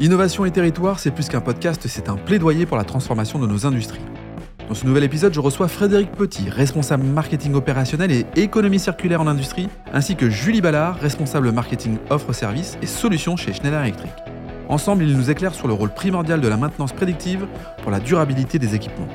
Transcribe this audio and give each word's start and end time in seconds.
Innovation 0.00 0.44
et 0.44 0.50
territoire, 0.50 0.98
c'est 0.98 1.12
plus 1.12 1.28
qu'un 1.28 1.40
podcast, 1.40 1.86
c'est 1.86 2.08
un 2.08 2.16
plaidoyer 2.16 2.66
pour 2.66 2.76
la 2.76 2.82
transformation 2.82 3.38
de 3.38 3.46
nos 3.46 3.64
industries. 3.64 4.00
Dans 4.68 4.74
ce 4.74 4.86
nouvel 4.86 5.04
épisode, 5.04 5.32
je 5.32 5.38
reçois 5.38 5.68
Frédéric 5.68 6.10
Petit, 6.10 6.50
responsable 6.50 7.04
marketing 7.04 7.54
opérationnel 7.54 8.10
et 8.10 8.26
économie 8.34 8.80
circulaire 8.80 9.20
en 9.20 9.28
industrie, 9.28 9.68
ainsi 9.92 10.16
que 10.16 10.28
Julie 10.28 10.60
Ballard, 10.60 10.98
responsable 10.98 11.52
marketing 11.52 11.98
offre 12.10 12.32
services 12.32 12.76
et 12.82 12.86
solutions 12.86 13.36
chez 13.36 13.52
Schneider 13.52 13.80
Electric. 13.82 14.10
Ensemble, 14.68 15.04
ils 15.04 15.16
nous 15.16 15.30
éclairent 15.30 15.54
sur 15.54 15.68
le 15.68 15.74
rôle 15.74 15.90
primordial 15.94 16.40
de 16.40 16.48
la 16.48 16.56
maintenance 16.56 16.92
prédictive 16.92 17.46
pour 17.82 17.92
la 17.92 18.00
durabilité 18.00 18.58
des 18.58 18.74
équipements. 18.74 19.08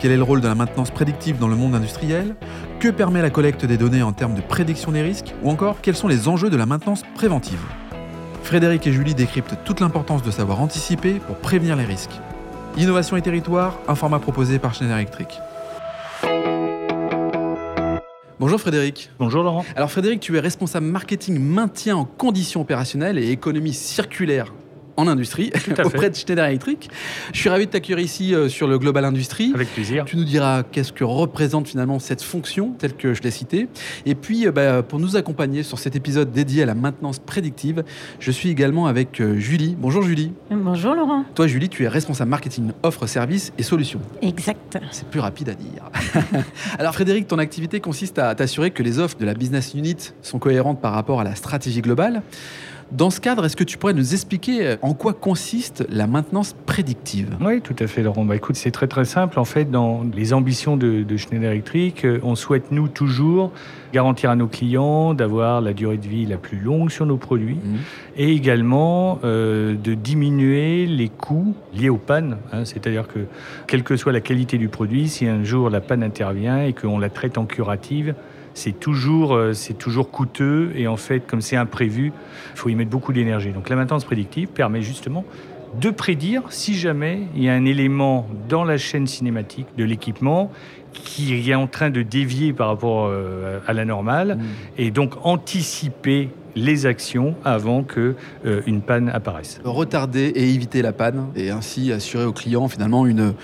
Quel 0.00 0.10
est 0.10 0.16
le 0.16 0.24
rôle 0.24 0.40
de 0.40 0.48
la 0.48 0.56
maintenance 0.56 0.90
prédictive 0.90 1.38
dans 1.38 1.48
le 1.48 1.56
monde 1.56 1.76
industriel? 1.76 2.34
Que 2.80 2.88
permet 2.88 3.22
la 3.22 3.30
collecte 3.30 3.64
des 3.66 3.76
données 3.76 4.02
en 4.02 4.12
termes 4.12 4.34
de 4.34 4.40
prédiction 4.40 4.90
des 4.90 5.02
risques? 5.02 5.32
Ou 5.44 5.50
encore, 5.50 5.76
quels 5.80 5.96
sont 5.96 6.08
les 6.08 6.26
enjeux 6.26 6.50
de 6.50 6.56
la 6.56 6.66
maintenance 6.66 7.02
préventive? 7.14 7.60
Frédéric 8.48 8.86
et 8.86 8.92
Julie 8.94 9.14
décryptent 9.14 9.58
toute 9.62 9.80
l'importance 9.80 10.22
de 10.22 10.30
savoir 10.30 10.62
anticiper 10.62 11.20
pour 11.26 11.36
prévenir 11.36 11.76
les 11.76 11.84
risques. 11.84 12.18
Innovation 12.78 13.18
et 13.18 13.20
territoire, 13.20 13.78
un 13.88 13.94
format 13.94 14.20
proposé 14.20 14.58
par 14.58 14.72
Schneider 14.72 14.96
Electric. 14.96 15.38
Bonjour 18.40 18.58
Frédéric. 18.58 19.10
Bonjour 19.18 19.42
Laurent. 19.42 19.66
Alors 19.76 19.90
Frédéric, 19.90 20.20
tu 20.20 20.34
es 20.34 20.40
responsable 20.40 20.86
marketing 20.86 21.38
maintien 21.38 21.98
en 21.98 22.06
conditions 22.06 22.62
opérationnelles 22.62 23.18
et 23.18 23.30
économie 23.30 23.74
circulaire 23.74 24.54
en 24.98 25.06
industrie 25.06 25.52
auprès 25.84 26.10
de 26.10 26.16
Schneider 26.16 26.44
Electric. 26.44 26.90
Je 27.32 27.38
suis 27.38 27.48
ravi 27.48 27.66
de 27.66 27.70
t'accueillir 27.70 28.00
ici 28.00 28.34
euh, 28.34 28.48
sur 28.48 28.66
le 28.66 28.78
Global 28.78 29.04
Industrie. 29.04 29.52
Avec 29.54 29.72
plaisir. 29.72 30.04
Tu 30.04 30.16
nous 30.16 30.24
diras 30.24 30.64
qu'est-ce 30.64 30.92
que 30.92 31.04
représente 31.04 31.68
finalement 31.68 32.00
cette 32.00 32.20
fonction 32.20 32.72
telle 32.72 32.94
que 32.94 33.14
je 33.14 33.22
l'ai 33.22 33.30
citée. 33.30 33.68
Et 34.06 34.16
puis 34.16 34.46
euh, 34.46 34.52
bah, 34.52 34.82
pour 34.82 34.98
nous 34.98 35.16
accompagner 35.16 35.62
sur 35.62 35.78
cet 35.78 35.94
épisode 35.94 36.32
dédié 36.32 36.64
à 36.64 36.66
la 36.66 36.74
maintenance 36.74 37.20
prédictive, 37.20 37.84
je 38.18 38.30
suis 38.32 38.50
également 38.50 38.88
avec 38.88 39.20
euh, 39.20 39.38
Julie. 39.38 39.76
Bonjour 39.78 40.02
Julie. 40.02 40.32
Bonjour 40.50 40.94
Laurent. 40.94 41.24
Toi 41.34 41.46
Julie, 41.46 41.68
tu 41.68 41.84
es 41.84 41.88
responsable 41.88 42.30
marketing 42.30 42.72
offre, 42.82 43.06
services 43.06 43.52
et 43.56 43.62
solutions. 43.62 44.00
Exact. 44.20 44.78
C'est 44.90 45.06
plus 45.08 45.20
rapide 45.20 45.50
à 45.50 45.54
dire. 45.54 45.90
Alors 46.80 46.92
Frédéric, 46.92 47.28
ton 47.28 47.38
activité 47.38 47.78
consiste 47.78 48.18
à 48.18 48.34
t'assurer 48.34 48.72
que 48.72 48.82
les 48.82 48.98
offres 48.98 49.16
de 49.16 49.24
la 49.24 49.34
business 49.34 49.74
unit 49.74 50.12
sont 50.22 50.40
cohérentes 50.40 50.80
par 50.80 50.92
rapport 50.92 51.20
à 51.20 51.24
la 51.24 51.36
stratégie 51.36 51.82
globale. 51.82 52.22
Dans 52.90 53.10
ce 53.10 53.20
cadre, 53.20 53.44
est-ce 53.44 53.56
que 53.56 53.64
tu 53.64 53.76
pourrais 53.76 53.92
nous 53.92 54.14
expliquer 54.14 54.66
euh, 54.66 54.76
en 54.80 54.94
quoi 54.94 55.12
consiste 55.12 55.84
la 55.90 56.06
maintenance 56.06 56.56
prédictive? 56.64 57.36
Oui, 57.38 57.60
tout 57.60 57.76
à 57.78 57.86
fait, 57.86 58.02
Laurent. 58.02 58.24
Bah, 58.24 58.34
écoute, 58.34 58.56
c'est 58.56 58.70
très 58.70 58.86
très 58.86 59.04
simple. 59.04 59.38
En 59.38 59.44
fait, 59.44 59.70
dans 59.70 60.06
les 60.14 60.32
ambitions 60.32 60.78
de, 60.78 61.04
Schneider 61.16 61.50
Electric, 61.50 62.06
euh, 62.06 62.18
on 62.22 62.34
souhaite, 62.34 62.72
nous, 62.72 62.88
toujours 62.88 63.52
garantir 63.92 64.30
à 64.30 64.36
nos 64.36 64.46
clients 64.46 65.12
d'avoir 65.12 65.60
la 65.60 65.74
durée 65.74 65.98
de 65.98 66.06
vie 66.06 66.24
la 66.24 66.38
plus 66.38 66.58
longue 66.58 66.90
sur 66.90 67.04
nos 67.04 67.16
produits 67.18 67.56
mmh. 67.56 67.76
et 68.16 68.32
également 68.32 69.18
euh, 69.24 69.74
de 69.74 69.94
diminuer 69.94 70.86
les 70.86 71.08
coûts 71.10 71.54
liés 71.74 71.90
aux 71.90 71.98
pannes. 71.98 72.38
Hein. 72.52 72.64
C'est-à-dire 72.64 73.06
que, 73.06 73.20
quelle 73.66 73.82
que 73.82 73.96
soit 73.96 74.12
la 74.12 74.20
qualité 74.20 74.56
du 74.56 74.68
produit, 74.68 75.08
si 75.08 75.26
un 75.26 75.44
jour 75.44 75.68
la 75.68 75.80
panne 75.80 76.02
intervient 76.02 76.62
et 76.62 76.72
qu'on 76.72 76.98
la 76.98 77.10
traite 77.10 77.36
en 77.36 77.44
curative, 77.44 78.14
c'est 78.54 78.78
toujours, 78.78 79.34
euh, 79.34 79.52
c'est 79.52 79.74
toujours 79.74 80.10
coûteux 80.10 80.72
et 80.74 80.86
en 80.88 80.96
fait, 80.96 81.20
comme 81.20 81.40
c'est 81.40 81.56
imprévu, 81.56 82.12
il 82.54 82.58
faut 82.58 82.68
y 82.68 82.74
mettre 82.74 82.90
beaucoup 82.90 83.12
d'énergie. 83.12 83.50
Donc 83.50 83.68
la 83.68 83.76
maintenance 83.76 84.04
prédictive 84.04 84.48
permet 84.48 84.82
justement 84.82 85.24
de 85.80 85.90
prédire 85.90 86.42
si 86.50 86.74
jamais 86.74 87.22
il 87.34 87.44
y 87.44 87.48
a 87.48 87.54
un 87.54 87.64
élément 87.64 88.26
dans 88.48 88.64
la 88.64 88.78
chaîne 88.78 89.06
cinématique 89.06 89.66
de 89.76 89.84
l'équipement 89.84 90.50
qui 90.92 91.50
est 91.50 91.54
en 91.54 91.66
train 91.66 91.90
de 91.90 92.02
dévier 92.02 92.52
par 92.52 92.68
rapport 92.68 93.06
euh, 93.06 93.60
à 93.66 93.72
la 93.74 93.84
normale 93.84 94.36
mmh. 94.36 94.42
et 94.78 94.90
donc 94.90 95.14
anticiper 95.22 96.30
les 96.56 96.86
actions 96.86 97.34
avant 97.44 97.82
que 97.82 98.14
euh, 98.44 98.62
une 98.66 98.80
panne 98.80 99.08
apparaisse. 99.08 99.60
Retarder 99.64 100.26
et 100.34 100.50
éviter 100.50 100.82
la 100.82 100.92
panne 100.92 101.28
et 101.36 101.50
ainsi 101.50 101.92
assurer 101.92 102.24
au 102.24 102.32
client 102.32 102.68
finalement 102.68 103.06
une 103.06 103.34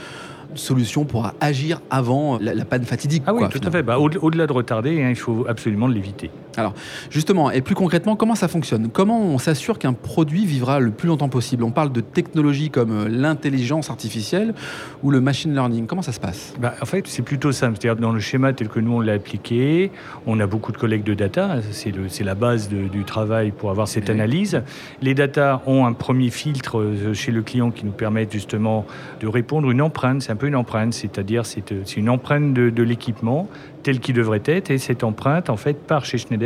solution 0.58 1.04
pour 1.04 1.30
agir 1.40 1.80
avant 1.90 2.38
la, 2.40 2.64
panne 2.64 2.84
fatidique. 2.84 3.22
Ah 3.26 3.34
oui, 3.34 3.44
tout 3.50 3.60
à 3.64 3.70
fait. 3.70 3.82
Bah, 3.82 3.98
au-delà 3.98 4.46
de 4.46 4.52
retarder, 4.52 5.02
hein, 5.02 5.10
il 5.10 5.16
faut 5.16 5.46
absolument 5.48 5.86
l'éviter. 5.86 6.30
Alors, 6.56 6.74
justement, 7.10 7.50
et 7.50 7.60
plus 7.60 7.74
concrètement, 7.74 8.16
comment 8.16 8.34
ça 8.34 8.48
fonctionne? 8.48 8.88
Comment 8.90 9.20
on 9.20 9.38
s'assure 9.38 9.78
qu'un 9.78 9.92
produit 9.92 10.46
vivra 10.46 10.80
le 10.80 10.90
plus 10.90 11.08
longtemps 11.08 11.28
possible? 11.28 11.64
On 11.64 11.70
parle 11.70 11.92
de 11.92 12.00
technologies 12.00 12.70
comme 12.70 12.92
euh, 12.92 13.08
l'intelligence 13.08 13.90
artificielle 13.90 14.54
ou 15.02 15.10
le 15.10 15.20
machine 15.20 15.52
learning. 15.52 15.86
Comment 15.86 16.02
ça 16.02 16.12
se 16.12 16.20
passe? 16.20 16.54
Bah, 16.60 16.74
En 16.80 16.86
fait, 16.86 17.06
c'est 17.06 17.22
plutôt 17.22 17.52
simple. 17.52 17.78
C'est-à-dire 17.80 18.00
dans 18.00 18.12
le 18.12 18.20
schéma 18.20 18.52
tel 18.52 18.68
que 18.68 18.80
nous, 18.80 18.92
on 18.92 19.00
l'a 19.00 19.14
appliqué, 19.14 19.90
on 20.26 20.38
a 20.40 20.46
beaucoup 20.46 20.72
de 20.72 20.76
collègues 20.76 21.04
de 21.04 21.14
data. 21.14 21.56
C'est 21.72 22.24
la 22.24 22.34
base 22.34 22.68
du 22.68 23.04
travail 23.04 23.50
pour 23.50 23.70
avoir 23.70 23.88
cette 23.88 24.10
analyse. 24.10 24.62
Les 25.02 25.14
data 25.14 25.62
ont 25.66 25.86
un 25.86 25.92
premier 25.92 26.30
filtre 26.30 26.78
euh, 26.78 27.14
chez 27.14 27.32
le 27.32 27.42
client 27.42 27.70
qui 27.70 27.84
nous 27.84 27.92
permet 27.92 28.26
justement 28.30 28.86
de 29.20 29.26
répondre 29.26 29.70
une 29.70 29.82
empreinte. 29.82 30.22
C'est 30.22 30.32
un 30.32 30.36
peu 30.36 30.46
une 30.46 30.56
empreinte, 30.56 30.94
c'est-à-dire 30.94 31.46
c'est 31.46 31.72
euh, 31.72 31.82
une 31.96 32.08
empreinte 32.08 32.54
de, 32.54 32.70
de 32.70 32.82
l'équipement 32.82 33.48
tel 33.82 34.00
qu'il 34.00 34.14
devrait 34.14 34.42
être, 34.46 34.70
et 34.70 34.78
cette 34.78 35.04
empreinte, 35.04 35.50
en 35.50 35.58
fait, 35.58 35.74
part 35.74 36.06
chez 36.06 36.16
Schneider 36.16 36.43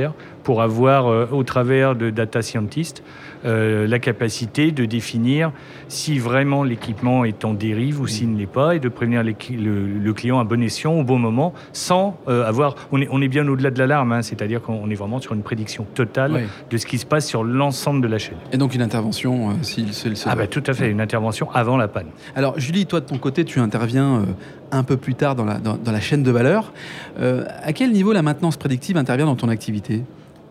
pour 0.49 0.63
avoir, 0.63 1.09
euh, 1.09 1.27
au 1.31 1.43
travers 1.43 1.95
de 1.95 2.11
data 2.11 2.41
scientists, 2.41 3.03
euh, 3.45 3.87
la 3.87 3.99
capacité 3.99 4.73
de 4.73 4.85
définir 4.85 5.53
si 5.89 6.19
vraiment 6.19 6.65
l'équipement 6.65 7.25
est 7.25 7.45
en 7.45 7.53
dérive 7.55 8.01
ou 8.01 8.07
s'il 8.07 8.33
ne 8.33 8.39
l'est 8.39 8.47
pas, 8.47 8.75
et 8.75 8.81
de 8.81 8.89
prévenir 8.89 9.23
le, 9.23 10.13
client 10.13 10.41
à 10.41 10.45
bon 10.45 10.63
escient 10.63 10.93
au 10.93 11.05
bon 11.05 11.19
moment, 11.19 11.53
sans 11.73 12.19
euh, 12.29 12.47
avoir... 12.47 12.75
On 12.93 13.01
est, 13.01 13.09
on 13.11 13.21
est 13.21 13.29
bien 13.29 13.47
au-delà 13.47 13.71
de 13.71 13.79
l'alarme, 13.79 14.13
hein, 14.13 14.23
c'est-à-dire 14.23 14.63
qu'on 14.63 14.89
est 14.91 14.95
vraiment 14.95 15.21
sur 15.21 15.35
une 15.35 15.43
prédiction 15.43 15.87
totale 15.95 16.45
de 16.71 16.77
ce 16.77 16.87
qui 16.87 16.99
se 16.99 17.07
passe 17.07 17.27
sur 17.27 17.45
l'ensemble 17.45 18.01
de 18.01 18.09
la 18.09 18.19
chaîne. 18.19 18.39
Et 18.53 18.57
donc 18.57 18.75
une 18.75 18.83
intervention, 18.83 19.51
s'il 19.63 19.93
se... 19.93 20.09
Ah 20.27 20.35
bah, 20.35 20.47
tout 20.47 20.65
à 20.67 20.73
fait, 20.73 20.91
une 20.91 21.01
intervention 21.01 21.51
avant 21.53 21.77
la 21.77 21.89
panne. 21.89 22.09
Alors 22.35 22.59
Julie, 22.59 22.87
toi 22.87 23.01
de 23.01 23.07
ton 23.07 23.19
côté, 23.19 23.45
tu 23.45 23.61
interviens 23.61 24.25
un 24.73 24.83
peu 24.83 24.97
plus 24.97 25.15
tard 25.15 25.35
dans 25.35 25.45
la, 25.45 25.59
dans, 25.59 25.79
la 25.93 26.01
chaîne 26.01 26.23
de 26.23 26.31
valeur. 26.31 26.73
Euh, 27.21 27.45
à 27.63 27.73
quel 27.73 27.93
niveau 27.93 28.13
la 28.13 28.23
maintenance 28.23 28.57
prédictive 28.57 28.97
intervient 28.97 29.27
dans 29.27 29.37
ton 29.37 29.49
activité? 29.49 30.03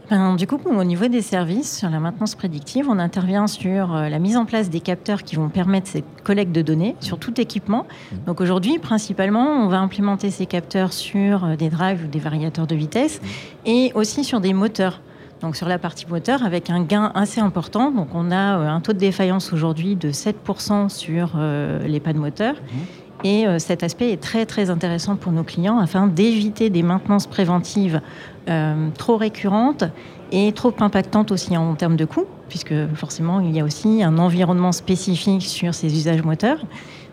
Ben, 0.09 0.35
du 0.35 0.47
coup, 0.47 0.57
au 0.66 0.83
niveau 0.85 1.07
des 1.07 1.22
services, 1.22 1.79
sur 1.79 1.89
la 1.89 2.00
maintenance 2.00 2.35
prédictive, 2.35 2.88
on 2.89 2.97
intervient 2.97 3.45
sur 3.45 3.94
euh, 3.94 4.07
la 4.07 4.19
mise 4.19 4.38
en 4.38 4.45
place 4.45 4.69
des 4.69 4.79
capteurs 4.79 5.23
qui 5.23 5.35
vont 5.35 5.50
permettre 5.50 5.88
cette 5.88 6.06
collecte 6.23 6.53
de 6.53 6.61
données 6.61 6.95
sur 7.01 7.19
tout 7.19 7.41
équipement. 7.41 7.85
Mmh. 7.85 8.16
Donc 8.25 8.39
aujourd'hui, 8.39 8.79
principalement, 8.79 9.66
on 9.66 9.67
va 9.67 9.79
implémenter 9.79 10.31
ces 10.31 10.45
capteurs 10.45 10.94
sur 10.94 11.44
euh, 11.44 11.56
des 11.57 11.69
drives 11.69 12.06
ou 12.06 12.07
des 12.07 12.19
variateurs 12.19 12.67
de 12.67 12.75
vitesse 12.75 13.19
mmh. 13.22 13.27
et 13.66 13.91
aussi 13.95 14.23
sur 14.23 14.39
des 14.39 14.53
moteurs. 14.53 15.01
Donc 15.41 15.57
sur 15.57 15.67
la 15.67 15.77
partie 15.77 16.07
moteur, 16.07 16.44
avec 16.44 16.69
un 16.69 16.81
gain 16.83 17.11
assez 17.13 17.41
important. 17.41 17.91
Donc 17.91 18.07
on 18.13 18.31
a 18.31 18.56
un 18.56 18.79
taux 18.79 18.94
de 18.94 18.97
défaillance 18.97 19.51
aujourd'hui 19.51 19.95
de 19.95 20.11
7% 20.11 20.89
sur 20.89 21.38
les 21.85 22.00
pannes 22.00 22.17
moteurs. 22.17 22.56
Mmh. 22.56 23.06
Et 23.23 23.47
euh, 23.47 23.59
cet 23.59 23.83
aspect 23.83 24.11
est 24.11 24.22
très 24.22 24.45
très 24.45 24.69
intéressant 24.69 25.16
pour 25.16 25.31
nos 25.31 25.44
clients 25.44 25.79
afin 25.79 26.07
d'éviter 26.07 26.69
des 26.69 26.83
maintenances 26.83 27.28
préventives 27.28 28.01
euh, 28.47 28.89
trop 28.97 29.17
récurrentes 29.17 29.85
et 30.31 30.51
trop 30.51 30.73
impactantes 30.79 31.31
aussi 31.31 31.57
en 31.57 31.75
termes 31.75 31.95
de 31.95 32.06
coûts, 32.06 32.25
puisque 32.50 32.73
forcément 32.95 33.39
il 33.39 33.56
y 33.56 33.59
a 33.59 33.63
aussi 33.63 34.03
un 34.03 34.17
environnement 34.19 34.72
spécifique 34.72 35.44
sur 35.44 35.73
ces 35.73 35.94
usages 35.94 36.23
moteurs. 36.23 36.59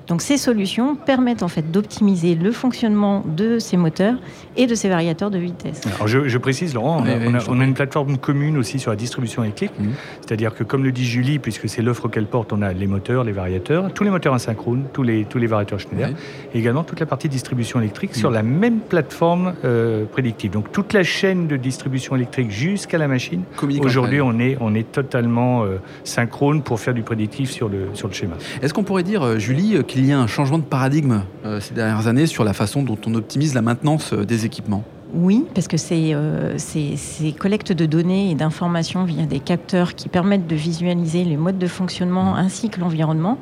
Donc 0.06 0.20
ces 0.20 0.37
solutions 0.37 0.97
permettent 0.97 1.42
en 1.42 1.48
fait 1.48 1.70
d'optimiser 1.70 2.34
le 2.34 2.53
fonctionnement 2.53 3.25
de 3.26 3.59
ces 3.59 3.76
moteurs 3.76 4.16
et 4.56 4.66
de 4.66 4.75
ces 4.75 4.88
variateurs 4.88 5.31
de 5.31 5.38
vitesse. 5.38 5.81
Alors 5.97 6.09
je, 6.09 6.38
précise 6.38 6.75
Laurent, 6.75 7.03
on, 7.48 7.60
a, 7.60 7.65
une 7.65 7.75
plateforme 7.75 8.19
commune 8.19 8.59
aussi 8.59 8.78
sur 8.78 8.91
la 8.91 8.97
distribution 8.97 9.43
électrique, 9.43 9.72
mmh. 9.78 9.88
c'est-à-dire 10.20 10.54
que 10.54 10.62
comme 10.62 10.84
le 10.84 10.93
dit 10.93 11.04
Julie, 11.04 11.38
puisque 11.38 11.69
c'est 11.69 11.82
l'offre 11.82 12.09
qu'elle 12.09 12.26
porte, 12.26 12.53
on 12.53 12.60
a 12.60 12.72
les 12.72 12.87
moteurs, 12.87 13.25
les 13.25 13.32
variateurs, 13.32 13.93
tous 13.93 14.04
les 14.04 14.10
moteurs 14.10 14.34
asynchrones, 14.34 14.84
tous 14.93 15.03
les, 15.03 15.25
tous 15.25 15.38
les 15.38 15.47
variateurs 15.47 15.81
Schneider, 15.81 16.10
et 16.53 16.59
également 16.59 16.84
toute 16.84 17.00
la 17.00 17.06
partie 17.06 17.28
distribution 17.28 17.81
électrique 17.81 18.14
sur 18.14 18.31
mmh. 18.31 18.34
la 18.34 18.43
même 18.43 18.81
plateforme 18.81 19.54
euh, 19.64 20.04
prédictive. 20.04 20.50
Donc 20.50 20.70
toute 20.70 20.93
la 20.93 21.03
chaîne 21.03 21.47
de 21.47 21.56
distribution 21.56 22.14
électrique 22.14 22.50
jusqu'à 22.50 22.98
la 22.98 23.09
machine, 23.09 23.43
aujourd'hui 23.81 24.20
on 24.20 24.38
est, 24.38 24.59
on 24.60 24.75
est 24.75 24.91
totalement 24.93 25.64
euh, 25.64 25.78
synchrone 26.05 26.62
pour 26.62 26.78
faire 26.78 26.94
du 26.94 27.02
prédictif 27.02 27.50
sur 27.50 27.69
le, 27.69 27.88
sur 27.94 28.08
le 28.08 28.14
schéma. 28.14 28.37
Est-ce 28.62 28.75
qu'on 28.75 28.84
pourrait 28.84 29.02
dire, 29.02 29.23
euh, 29.23 29.38
Julie, 29.38 29.76
il 29.96 30.06
y 30.06 30.12
a 30.12 30.19
un 30.19 30.26
changement 30.26 30.58
de 30.58 30.64
paradigme 30.64 31.23
euh, 31.44 31.61
ces 31.61 31.75
dernières 31.75 32.06
années 32.06 32.26
sur 32.26 32.44
la 32.44 32.52
façon 32.52 32.82
dont 32.82 32.99
on 33.06 33.14
optimise 33.14 33.55
la 33.55 33.62
maintenance 33.62 34.12
euh, 34.12 34.25
des 34.25 34.44
équipements. 34.44 34.82
Oui, 35.14 35.44
parce 35.55 35.69
que 35.69 35.76
euh, 35.93 36.55
ces, 36.58 36.96
ces, 36.96 37.32
collectes 37.32 37.73
de 37.73 37.87
données 37.87 38.32
et 38.32 38.35
d'informations 38.35 39.05
via 39.05 39.26
des 39.26 39.38
capteurs 39.38 39.94
qui 39.94 40.08
permettent 40.08 40.49
de 40.49 40.56
visualiser 40.56 41.23
les 41.23 41.37
modes 41.37 41.58
de 41.58 41.69
fonctionnement 41.69 42.35
ainsi 42.35 42.69
que 42.69 42.81
l'environnement 42.81 43.38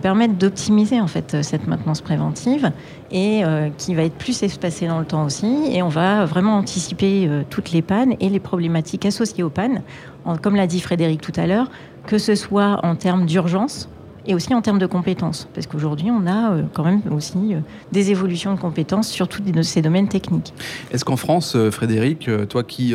permettent 0.00 0.38
d'optimiser 0.38 0.98
en 0.98 1.08
fait 1.08 1.42
cette 1.42 1.66
maintenance 1.66 2.00
préventive 2.00 2.72
et 3.10 3.42
qui 3.76 3.94
va 3.94 4.04
être 4.04 4.14
plus 4.14 4.42
espacée 4.42 4.86
dans 4.86 4.98
le 4.98 5.04
temps 5.04 5.26
aussi. 5.26 5.46
Et 5.70 5.82
on 5.82 5.90
va 5.90 6.24
vraiment 6.24 6.56
anticiper 6.56 7.28
toutes 7.50 7.72
les 7.72 7.82
pannes 7.82 8.14
et 8.18 8.30
les 8.30 8.40
problématiques 8.40 9.04
associées 9.04 9.42
aux 9.42 9.50
pannes, 9.50 9.82
comme 10.40 10.56
l'a 10.56 10.66
dit 10.66 10.80
Frédéric 10.80 11.20
tout 11.20 11.38
à 11.38 11.46
l'heure, 11.46 11.70
que 12.06 12.16
ce 12.16 12.34
soit 12.34 12.80
en 12.82 12.96
termes 12.96 13.26
d'urgence 13.26 13.90
et 14.28 14.34
aussi 14.34 14.54
en 14.54 14.60
termes 14.60 14.78
de 14.78 14.86
compétences, 14.86 15.48
parce 15.54 15.66
qu'aujourd'hui, 15.66 16.10
on 16.10 16.26
a 16.26 16.52
euh, 16.52 16.62
quand 16.74 16.84
même 16.84 17.00
aussi 17.10 17.54
euh, 17.54 17.60
des 17.92 18.10
évolutions 18.10 18.54
de 18.54 18.60
compétences 18.60 19.08
sur 19.08 19.26
tous 19.26 19.42
ces 19.62 19.80
domaines 19.80 20.08
techniques. 20.08 20.52
Est-ce 20.92 21.04
qu'en 21.04 21.16
France, 21.16 21.54
euh, 21.56 21.70
Frédéric, 21.70 22.28
toi 22.50 22.62
qui 22.62 22.94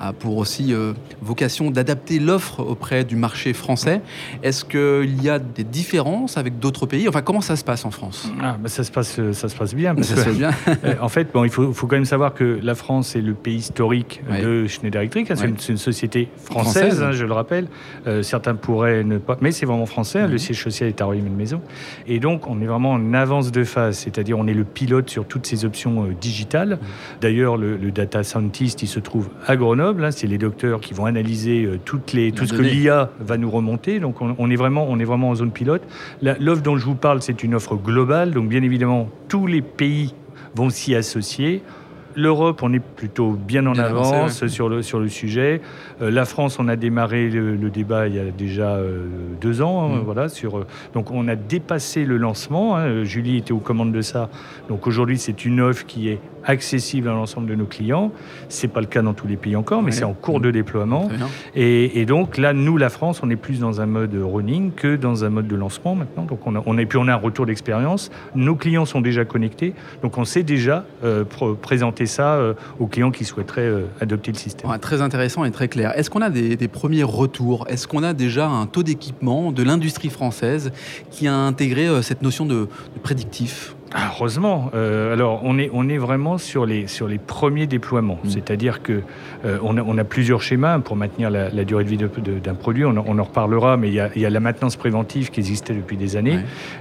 as 0.00 0.12
pour 0.14 0.38
aussi 0.38 0.74
vocation 1.20 1.70
d'adapter 1.70 2.18
l'offre 2.18 2.60
auprès 2.60 3.04
du 3.04 3.16
marché 3.16 3.52
français, 3.52 4.00
est-ce 4.42 4.64
qu'il 4.64 5.22
y 5.22 5.28
a 5.28 5.38
des 5.38 5.64
différences 5.64 6.38
avec 6.38 6.58
d'autres 6.58 6.86
pays? 6.86 7.08
Enfin, 7.08 7.20
comment 7.20 7.42
ça 7.42 7.56
se 7.56 7.64
passe 7.64 7.84
en 7.84 7.90
France? 7.90 8.30
Ah, 8.40 8.56
bah, 8.58 8.68
ça, 8.70 8.84
se 8.84 8.90
passe, 8.90 9.20
ça 9.32 9.48
se 9.48 9.54
passe 9.54 9.74
bien. 9.74 9.94
ça 10.00 10.16
se 10.16 10.24
passe 10.24 10.36
bien. 10.36 10.50
en 11.02 11.08
fait, 11.08 11.30
bon, 11.32 11.44
il 11.44 11.50
faut, 11.50 11.72
faut, 11.74 11.86
quand 11.86 11.96
même 11.96 12.04
savoir 12.06 12.32
que 12.32 12.58
la 12.62 12.74
France 12.74 13.14
est 13.14 13.20
le 13.20 13.34
pays 13.34 13.56
historique 13.56 14.22
de 14.42 14.66
Schneider 14.66 15.00
Electric. 15.00 15.30
Hein, 15.30 15.34
c'est 15.36 15.68
une, 15.68 15.76
société 15.76 16.28
française, 16.36 17.02
hein, 17.02 17.12
je 17.12 17.26
le 17.26 17.32
rappelle. 17.32 17.66
certains 18.22 18.54
pourraient 18.54 19.04
ne 19.04 19.18
pas... 19.18 19.36
Mais 19.40 19.52
c'est 19.52 19.66
vraiment 19.66 19.86
français. 19.86 20.20
Hein, 20.20 20.28
le 20.28 20.38
siège 20.38 20.61
social 20.62 20.88
est 20.88 21.00
à 21.00 21.06
Rueil-Malmaison. 21.06 21.60
Et 22.06 22.20
donc, 22.20 22.48
on 22.48 22.60
est 22.60 22.66
vraiment 22.66 22.92
en 22.92 23.14
avance 23.14 23.52
de 23.52 23.64
phase, 23.64 23.98
c'est-à-dire 23.98 24.38
on 24.38 24.46
est 24.46 24.54
le 24.54 24.64
pilote 24.64 25.10
sur 25.10 25.26
toutes 25.26 25.46
ces 25.46 25.64
options 25.64 26.04
euh, 26.04 26.14
digitales. 26.20 26.78
D'ailleurs, 27.20 27.56
le, 27.56 27.76
data 27.92 28.22
scientist, 28.22 28.82
il 28.82 28.86
se 28.86 29.00
trouve 29.00 29.28
à 29.46 29.56
Grenoble. 29.56 30.04
Hein. 30.04 30.10
c'est 30.10 30.26
les 30.26 30.38
docteurs 30.38 30.80
qui 30.80 30.94
vont 30.94 31.04
analyser 31.04 31.64
euh, 31.64 31.78
toutes 31.84 32.12
les, 32.12 32.32
tout 32.32 32.46
ce 32.46 32.54
que 32.54 32.62
l'IA 32.62 33.10
va 33.20 33.36
nous 33.36 33.50
remonter. 33.50 34.00
Donc, 34.00 34.16
on, 34.20 34.50
est 34.50 34.56
vraiment, 34.56 34.86
on 34.88 34.98
est 34.98 35.04
vraiment 35.04 35.30
en 35.30 35.34
zone 35.34 35.50
pilote. 35.50 35.82
L'offre 36.22 36.62
dont 36.62 36.76
je 36.76 36.84
vous 36.84 36.94
parle, 36.94 37.22
c'est 37.22 37.42
une 37.42 37.54
offre 37.54 37.76
globale. 37.76 38.30
Donc, 38.30 38.48
bien 38.48 38.62
évidemment, 38.62 39.08
tous 39.28 39.46
les 39.46 39.62
pays 39.62 40.14
vont 40.54 40.70
s'y 40.70 40.94
associer. 40.94 41.62
L'Europe, 42.14 42.60
on 42.62 42.72
est 42.72 42.80
plutôt 42.80 43.32
bien 43.32 43.66
en 43.66 43.78
avance 43.78 44.46
sur, 44.46 44.68
le, 44.68 44.82
sur 44.82 45.00
le 45.00 45.08
sujet. 45.08 45.60
Euh, 46.00 46.10
la 46.10 46.24
France, 46.24 46.58
on 46.58 46.68
a 46.68 46.76
démarré 46.76 47.28
le, 47.30 47.70
débat 47.70 48.08
il 48.08 48.14
y 48.14 48.18
a 48.18 48.30
déjà 48.30 48.76
euh, 48.76 49.06
deux 49.40 49.62
ans. 49.62 49.84
Hein, 49.84 49.96
mm. 49.96 50.02
voilà, 50.04 50.28
sur, 50.28 50.58
euh, 50.58 50.66
donc 50.94 51.10
on 51.10 51.28
a 51.28 51.36
dépassé 51.36 52.04
le 52.04 52.16
lancement. 52.16 52.76
Hein. 52.76 53.04
Julie 53.04 53.38
était 53.38 53.52
aux 53.52 53.58
commandes 53.58 53.92
de 53.92 54.02
ça. 54.02 54.28
Donc 54.68 54.86
aujourd'hui, 54.86 55.18
c'est 55.18 55.44
une 55.44 55.60
offre 55.60 55.86
qui 55.86 56.08
est 56.08 56.20
accessible 56.44 57.08
à 57.08 57.12
l'ensemble 57.12 57.46
de 57.48 57.54
nos 57.54 57.66
clients. 57.66 58.10
C'est 58.48 58.68
pas 58.68 58.80
le 58.80 58.86
cas 58.86 59.00
dans 59.00 59.14
tous 59.14 59.28
les 59.28 59.36
pays 59.36 59.54
encore, 59.54 59.80
mais 59.80 59.92
c'est 59.92 60.04
en 60.04 60.12
cours 60.12 60.40
de 60.40 60.50
déploiement. 60.50 61.08
Et, 61.54 62.04
donc 62.04 62.36
là, 62.36 62.52
nous, 62.52 62.76
la 62.76 62.88
France, 62.88 63.20
on 63.22 63.30
est 63.30 63.36
plus 63.36 63.60
dans 63.60 63.80
un 63.80 63.86
mode 63.86 64.14
running 64.14 64.72
que 64.72 64.96
dans 64.96 65.24
un 65.24 65.30
mode 65.30 65.46
de 65.46 65.54
lancement 65.54 65.94
maintenant. 65.94 66.24
Donc 66.24 66.44
on 66.46 66.56
a, 66.56 66.62
on 66.66 66.78
a, 66.78 66.84
puis 66.84 66.98
on 66.98 67.06
a 67.06 67.12
un 67.12 67.16
retour 67.16 67.46
d'expérience. 67.46 68.10
Nos 68.34 68.56
clients 68.56 68.84
sont 68.84 69.00
déjà 69.00 69.24
connectés, 69.24 69.74
donc 70.02 70.18
on 70.18 70.24
sait 70.24 70.42
déjà 70.42 70.84
présenter 71.60 72.01
ça 72.06 72.34
euh, 72.34 72.54
aux 72.78 72.86
clients 72.86 73.10
qui 73.10 73.24
souhaiteraient 73.24 73.62
euh, 73.62 73.86
adopter 74.00 74.32
le 74.32 74.38
système. 74.38 74.70
très 74.78 75.02
intéressant 75.02 75.44
et 75.44 75.50
très 75.50 75.68
clair. 75.68 75.92
Est-ce 75.96 76.10
qu'on 76.10 76.22
a 76.22 76.30
des, 76.30 76.68
premiers 76.68 77.02
retours? 77.02 77.66
Est-ce 77.68 77.86
qu'on 77.86 78.02
a 78.02 78.12
déjà 78.12 78.48
un 78.48 78.66
taux 78.66 78.82
d'équipement 78.82 79.52
de 79.52 79.62
l'industrie 79.62 80.10
française 80.10 80.72
qui 81.10 81.28
a 81.28 81.34
intégré 81.34 82.02
cette 82.02 82.22
notion 82.22 82.46
de 82.46 82.68
prédictif? 83.02 83.74
Ah, 83.94 84.10
heureusement. 84.14 84.70
Euh, 84.74 85.12
alors, 85.12 85.40
on 85.44 85.58
est, 85.58 85.70
on 85.72 85.88
est 85.88 85.98
vraiment 85.98 86.38
sur 86.38 86.64
les, 86.64 86.86
sur 86.86 87.08
les 87.08 87.18
premiers 87.18 87.66
déploiements. 87.66 88.18
Mm. 88.24 88.28
C'est-à-dire 88.28 88.82
que 88.82 89.02
euh, 89.44 89.58
on, 89.62 89.76
a, 89.76 89.82
on, 89.82 89.98
a, 89.98 90.04
plusieurs 90.04 90.42
schémas 90.42 90.78
pour 90.78 90.96
maintenir 90.96 91.30
la, 91.30 91.50
durée 91.64 91.84
de 91.84 91.88
vie 91.88 91.98
d'un 91.98 92.54
produit. 92.54 92.84
On, 92.84 92.96
on, 92.96 93.18
en 93.18 93.22
reparlera, 93.22 93.76
mais 93.76 93.88
il 93.88 93.94
y, 93.94 94.00
a, 94.00 94.10
il 94.14 94.22
y, 94.22 94.26
a, 94.26 94.30
la 94.30 94.40
maintenance 94.40 94.76
préventive 94.76 95.30
qui 95.30 95.40
existait 95.40 95.74
depuis 95.74 95.96
des 95.96 96.16
années. 96.16 96.38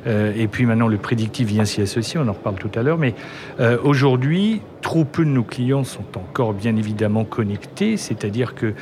Euh, 0.07 0.33
et 0.38 0.47
puis 0.47 0.65
maintenant, 0.65 0.88
le 0.88 0.97
prédictif 0.97 1.47
vient 1.47 1.65
s'y 1.65 1.81
associer. 1.81 2.19
On 2.19 2.27
en 2.27 2.33
reparle 2.33 2.56
tout 2.56 2.71
à 2.75 2.83
l'heure. 2.83 2.97
Mais 2.97 3.13
aujourd'hui, 3.83 4.62
trop 4.81 5.06
peu 5.06 5.24
de 5.24 5.30
nos 5.30 5.44
clients 5.44 5.83
sont 5.83 6.18
encore 6.18 6.54
bien 6.54 6.75
évidemment 6.75 7.24
connectés. 7.24 7.98
C'est-à-dire 7.98 8.56
que 8.56 8.74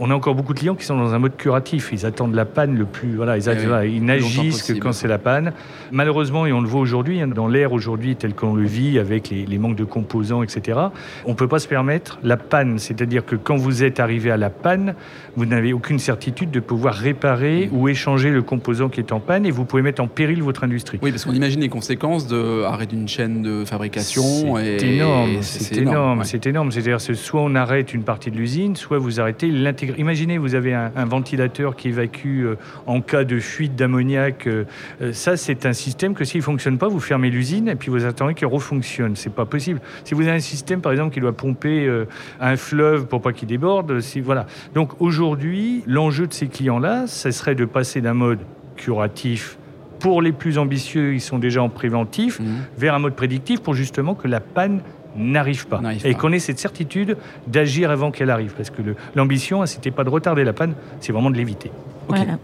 on 0.00 0.10
a 0.10 0.14
encore 0.14 0.34
beaucoup 0.34 0.54
de 0.54 0.58
clients 0.58 0.74
qui 0.74 0.84
sont 0.84 0.96
dans 0.96 1.14
un 1.14 1.18
mode 1.18 1.36
curatif. 1.36 1.90
Ils 1.92 2.06
attendent 2.06 2.34
la 2.34 2.44
panne 2.44 2.76
le 2.76 2.84
plus. 2.84 3.16
Voilà, 3.16 3.36
ils, 3.36 3.48
eh 3.48 3.88
ils 3.88 4.04
n'agissent 4.04 4.62
que 4.62 4.72
quand 4.72 4.92
c'est 4.92 5.08
la 5.08 5.18
panne. 5.18 5.52
Malheureusement, 5.90 6.46
et 6.46 6.52
on 6.52 6.60
le 6.60 6.68
voit 6.68 6.80
aujourd'hui, 6.80 7.20
hein, 7.20 7.28
dans 7.28 7.48
l'ère 7.48 7.72
aujourd'hui 7.72 8.16
tel 8.16 8.34
qu'on 8.34 8.54
le 8.54 8.64
vit 8.64 8.98
avec 8.98 9.30
les, 9.30 9.58
manques 9.58 9.76
de 9.76 9.84
composants, 9.84 10.42
etc., 10.42 10.78
on 11.24 11.30
ne 11.30 11.34
peut 11.34 11.48
pas 11.48 11.58
se 11.58 11.68
permettre 11.68 12.18
la 12.22 12.36
panne. 12.36 12.78
C'est-à-dire 12.78 13.24
que 13.24 13.36
quand 13.36 13.56
vous 13.56 13.84
êtes 13.84 14.00
arrivé 14.00 14.30
à 14.30 14.36
la 14.36 14.50
panne, 14.50 14.94
vous 15.36 15.46
n'avez 15.46 15.72
aucune 15.72 15.98
certitude 15.98 16.50
de 16.50 16.60
pouvoir 16.60 16.94
réparer 16.94 17.68
ou 17.72 17.88
échanger 17.88 18.30
le 18.30 18.42
composant 18.42 18.88
qui 18.88 19.00
est 19.00 19.12
en 19.12 19.20
panne 19.20 19.46
et 19.46 19.50
vous 19.50 19.64
pouvez 19.64 19.82
mettre 19.82 20.02
en 20.02 20.08
péril 20.08 20.42
votre 20.42 20.64
industrie. 20.64 20.98
Oui, 21.02 21.10
parce 21.10 21.24
qu'on 21.24 21.32
imagine 21.32 21.60
les 21.60 21.68
conséquences 21.68 22.26
de 22.26 22.62
arrêt 22.64 22.86
d'une 22.86 23.08
chaîne 23.08 23.42
de 23.42 23.64
fabrication. 23.64 24.56
C'est 24.56 24.82
énorme, 24.82 25.41
c'est 25.42 25.78
énorme, 25.78 26.24
c'est 26.24 26.46
énorme. 26.46 26.70
C'est-à-dire 26.72 27.00
soit 27.00 27.40
on 27.40 27.54
arrête 27.54 27.94
une 27.94 28.04
partie 28.04 28.30
de 28.30 28.36
l'usine, 28.36 28.76
soit 28.76 28.98
vous 28.98 29.20
arrêtez 29.20 29.48
l'intégration. 29.48 30.00
Imaginez, 30.00 30.38
vous 30.38 30.54
avez 30.54 30.74
un, 30.74 30.90
ventilateur 31.04 31.76
qui 31.76 31.88
évacue 31.88 32.44
euh, 32.44 32.58
en 32.86 33.00
cas 33.00 33.24
de 33.24 33.38
fuite 33.38 33.76
d'ammoniac. 33.76 34.46
Euh, 34.46 34.64
euh, 35.00 35.12
ça, 35.12 35.36
c'est 35.36 35.66
un 35.66 35.72
système 35.72 36.14
que 36.14 36.24
s'il 36.24 36.40
ne 36.40 36.44
fonctionne 36.44 36.78
pas, 36.78 36.88
vous 36.88 37.00
fermez 37.00 37.30
l'usine 37.30 37.68
et 37.68 37.74
puis 37.74 37.90
vous 37.90 38.04
attendez 38.04 38.34
qu'il 38.34 38.46
refonctionne. 38.46 39.16
C'est 39.16 39.34
pas 39.34 39.44
possible. 39.44 39.80
Si 40.04 40.14
vous 40.14 40.22
avez 40.22 40.36
un 40.36 40.40
système, 40.40 40.80
par 40.80 40.92
exemple, 40.92 41.12
qui 41.12 41.20
doit 41.20 41.32
pomper 41.32 41.86
euh, 41.86 42.06
un 42.40 42.56
fleuve 42.56 43.06
pour 43.06 43.20
pas 43.20 43.32
qu'il 43.32 43.48
déborde, 43.48 44.00
si, 44.00 44.20
voilà. 44.20 44.46
Donc 44.74 45.00
aujourd'hui, 45.00 45.82
l'enjeu 45.86 46.26
de 46.26 46.32
ces 46.32 46.46
clients-là, 46.46 47.06
ce 47.06 47.30
serait 47.30 47.54
de 47.54 47.64
passer 47.64 48.00
d'un 48.00 48.14
mode 48.14 48.40
curatif 48.76 49.58
pour 50.02 50.20
les 50.20 50.32
plus 50.32 50.58
ambitieux, 50.58 51.14
ils 51.14 51.20
sont 51.20 51.38
déjà 51.38 51.62
en 51.62 51.68
préventif, 51.68 52.40
mmh. 52.40 52.44
vers 52.76 52.94
un 52.94 52.98
mode 52.98 53.14
prédictif 53.14 53.60
pour 53.60 53.74
justement 53.74 54.16
que 54.16 54.26
la 54.26 54.40
panne 54.40 54.80
n'arrive 55.16 55.66
pas. 55.66 55.80
Et 56.04 56.14
qu'on 56.14 56.32
ait 56.32 56.38
cette 56.38 56.58
certitude 56.58 57.16
d'agir 57.46 57.90
avant 57.90 58.10
qu'elle 58.10 58.30
arrive. 58.30 58.54
Parce 58.56 58.70
que 58.70 58.82
l'ambition, 59.14 59.64
ce 59.66 59.76
n'était 59.76 59.90
pas 59.90 60.04
de 60.04 60.10
retarder 60.10 60.44
la 60.44 60.52
panne, 60.52 60.74
c'est 61.00 61.12
vraiment 61.12 61.30
de 61.30 61.36
l'éviter. 61.36 61.70
Voilà. 62.08 62.38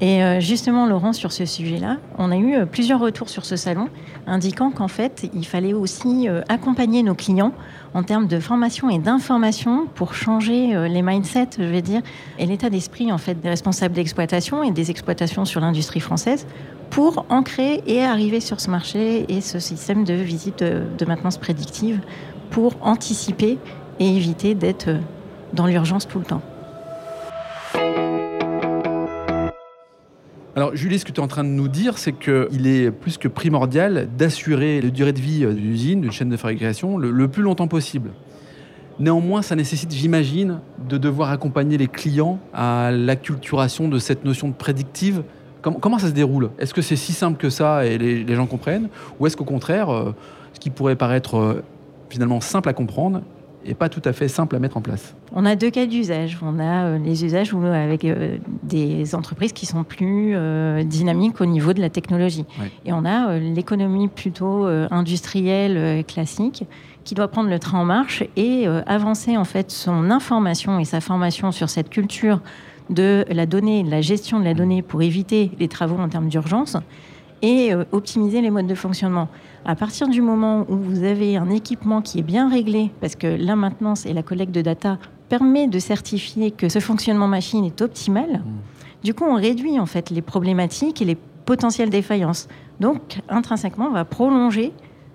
Et 0.00 0.22
euh, 0.22 0.40
justement, 0.40 0.86
Laurent, 0.86 1.14
sur 1.14 1.32
ce 1.32 1.46
sujet-là, 1.46 1.96
on 2.18 2.30
a 2.30 2.36
eu 2.36 2.54
euh, 2.54 2.66
plusieurs 2.66 3.00
retours 3.00 3.30
sur 3.30 3.46
ce 3.46 3.56
salon 3.56 3.88
indiquant 4.26 4.70
qu'en 4.70 4.88
fait, 4.88 5.30
il 5.32 5.46
fallait 5.46 5.72
aussi 5.72 6.28
euh, 6.28 6.42
accompagner 6.50 7.02
nos 7.02 7.14
clients 7.14 7.54
en 7.94 8.02
termes 8.02 8.26
de 8.26 8.38
formation 8.38 8.90
et 8.90 8.98
d'information 8.98 9.86
pour 9.94 10.12
changer 10.12 10.88
les 10.88 11.00
mindsets, 11.00 11.56
je 11.58 11.64
vais 11.64 11.80
dire, 11.80 12.02
et 12.38 12.44
l'état 12.44 12.68
d'esprit 12.68 13.10
en 13.10 13.16
fait 13.16 13.40
des 13.40 13.48
responsables 13.48 13.94
d'exploitation 13.94 14.62
et 14.62 14.70
des 14.70 14.90
exploitations 14.90 15.46
sur 15.46 15.62
l'industrie 15.62 16.00
française 16.00 16.46
pour 16.96 17.26
ancrer 17.28 17.82
et 17.86 18.02
arriver 18.02 18.40
sur 18.40 18.58
ce 18.58 18.70
marché 18.70 19.26
et 19.28 19.42
ce 19.42 19.58
système 19.58 20.04
de 20.04 20.14
visite 20.14 20.64
de 20.64 21.04
maintenance 21.04 21.36
prédictive 21.36 22.00
pour 22.48 22.72
anticiper 22.80 23.58
et 24.00 24.16
éviter 24.16 24.54
d'être 24.54 24.88
dans 25.52 25.66
l'urgence 25.66 26.08
tout 26.08 26.18
le 26.18 26.24
temps. 26.24 26.40
Alors 30.56 30.74
Julie, 30.74 30.98
ce 30.98 31.04
que 31.04 31.12
tu 31.12 31.20
es 31.20 31.22
en 31.22 31.28
train 31.28 31.44
de 31.44 31.50
nous 31.50 31.68
dire, 31.68 31.98
c'est 31.98 32.14
qu'il 32.14 32.66
est 32.66 32.90
plus 32.90 33.18
que 33.18 33.28
primordial 33.28 34.08
d'assurer 34.16 34.80
la 34.80 34.88
durée 34.88 35.12
de 35.12 35.20
vie 35.20 35.40
d'une 35.40 35.70
usine, 35.70 36.00
d'une 36.00 36.12
chaîne 36.12 36.30
de 36.30 36.36
fabrication, 36.38 36.96
le, 36.96 37.28
plus 37.28 37.42
longtemps 37.42 37.68
possible. 37.68 38.12
Néanmoins, 39.00 39.42
ça 39.42 39.54
nécessite, 39.54 39.92
j'imagine, 39.92 40.60
de 40.88 40.96
devoir 40.96 41.30
accompagner 41.30 41.76
les 41.76 41.88
clients 41.88 42.38
à 42.54 42.90
l'acculturation 42.90 43.88
de 43.88 43.98
cette 43.98 44.24
notion 44.24 44.48
de 44.48 44.54
prédictive. 44.54 45.24
Comment, 45.80 45.98
ça 45.98 46.08
se 46.08 46.12
déroule? 46.12 46.50
Est-ce 46.58 46.74
que 46.74 46.82
c'est 46.82 46.96
si 46.96 47.12
simple 47.12 47.38
que 47.38 47.50
ça 47.50 47.84
et 47.84 47.98
les, 47.98 48.34
gens 48.34 48.46
comprennent? 48.46 48.88
Ou 49.18 49.26
est-ce 49.26 49.36
qu'au 49.36 49.44
contraire, 49.44 49.90
euh, 49.90 50.14
ce 50.52 50.60
qui 50.60 50.70
pourrait 50.70 50.96
paraître 50.96 51.36
euh, 51.36 51.64
finalement 52.08 52.40
simple 52.40 52.68
à 52.68 52.72
comprendre 52.72 53.22
et 53.66 53.74
pas 53.74 53.88
tout 53.88 54.02
à 54.04 54.12
fait 54.12 54.28
simple 54.28 54.56
à 54.56 54.58
mettre 54.58 54.76
en 54.76 54.80
place? 54.80 55.14
On 55.34 55.44
a 55.44 55.56
deux 55.56 55.70
cas 55.70 55.86
d'usage. 55.86 56.38
On 56.42 56.58
a 56.58 56.84
euh, 56.84 56.98
les 56.98 57.24
usages 57.24 57.52
avec 57.54 58.04
euh, 58.04 58.38
des 58.62 59.14
entreprises 59.14 59.52
qui 59.52 59.66
sont 59.66 59.84
plus 59.84 60.34
euh, 60.34 60.84
dynamiques 60.84 61.40
au 61.40 61.46
niveau 61.46 61.72
de 61.72 61.80
la 61.80 61.90
technologie. 61.90 62.44
Et 62.84 62.92
on 62.92 63.04
a 63.04 63.38
l'économie 63.38 64.08
plutôt 64.08 64.66
industrielle 64.66 66.04
classique 66.04 66.64
qui 67.04 67.14
doit 67.14 67.28
prendre 67.28 67.50
le 67.50 67.58
train 67.58 67.80
en 67.80 67.84
marche 67.84 68.24
et 68.36 68.66
avancer 68.86 69.36
en 69.36 69.44
fait 69.44 69.70
son 69.70 70.10
information 70.10 70.78
et 70.78 70.84
sa 70.84 71.00
formation 71.00 71.52
sur 71.52 71.68
cette 71.68 71.88
culture 71.88 72.40
de 72.90 73.24
la 73.30 73.46
donnée, 73.46 73.82
de 73.82 73.90
la 73.90 74.00
gestion 74.00 74.38
de 74.38 74.44
la 74.44 74.54
donnée 74.54 74.82
pour 74.82 75.02
éviter 75.02 75.50
les 75.58 75.68
travaux 75.68 75.96
en 75.96 76.08
termes 76.08 76.28
d'urgence 76.28 76.76
et 77.42 77.72
optimiser 77.92 78.40
les 78.40 78.50
modes 78.50 78.66
de 78.66 78.74
fonctionnement. 78.74 79.28
À 79.64 79.74
partir 79.74 80.08
du 80.08 80.22
moment 80.22 80.64
où 80.68 80.76
vous 80.76 81.02
avez 81.02 81.36
un 81.36 81.50
équipement 81.50 82.00
qui 82.00 82.20
est 82.20 82.22
bien 82.22 82.48
réglé, 82.48 82.90
parce 83.00 83.16
que 83.16 83.26
la 83.26 83.56
maintenance 83.56 84.06
et 84.06 84.12
la 84.12 84.22
collecte 84.22 84.52
de 84.52 84.62
data 84.62 84.98
permet 85.28 85.66
de 85.66 85.78
certifier 85.78 86.50
que 86.50 86.68
ce 86.68 86.78
fonctionnement 86.78 87.28
machine 87.28 87.64
est 87.64 87.82
optimal, 87.82 88.30
mmh. 88.30 89.04
du 89.04 89.12
coup, 89.12 89.24
on 89.24 89.34
réduit 89.34 89.78
en 89.78 89.86
fait 89.86 90.10
les 90.10 90.22
problématiques 90.22 91.02
et 91.02 91.04
les 91.04 91.16
potentielles 91.44 91.90
défaillances. 91.90 92.48
Donc, 92.80 93.20
intrinsèquement, 93.28 93.86
on 93.86 93.92
va 93.92 94.04
prolonger 94.04 94.72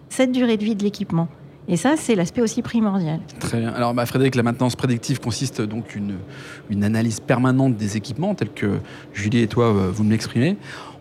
cette 0.09 0.31
durée 0.31 0.57
de 0.57 0.63
vie 0.63 0.75
de 0.75 0.83
l'équipement. 0.83 1.27
Et 1.71 1.77
ça, 1.77 1.95
c'est 1.95 2.15
l'aspect 2.15 2.41
aussi 2.41 2.61
primordial. 2.61 3.21
Très 3.39 3.61
bien. 3.61 3.69
Alors, 3.69 3.93
bah, 3.93 4.05
Frédéric, 4.05 4.35
la 4.35 4.43
maintenance 4.43 4.75
prédictive 4.75 5.21
consiste 5.21 5.61
donc 5.61 5.95
une, 5.95 6.17
une 6.69 6.83
analyse 6.83 7.21
permanente 7.21 7.77
des 7.77 7.95
équipements, 7.95 8.35
tels 8.35 8.51
que 8.51 8.79
Julie 9.13 9.39
et 9.39 9.47
toi, 9.47 9.67
euh, 9.67 9.89
vous 9.89 10.03
me 10.03 10.11
l'exprimez. 10.11 10.57